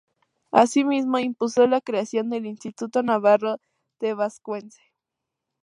[0.49, 3.57] Asimismo impulsó la creación del Instituto Navarro
[3.99, 4.81] del Vascuence.